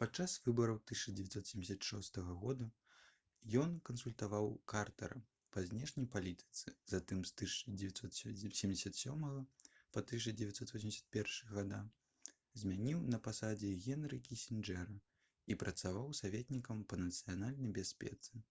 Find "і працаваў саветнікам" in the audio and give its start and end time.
15.54-16.86